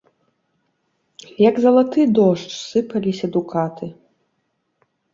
[1.49, 3.95] Як залаты дождж, сыпаліся дукаты.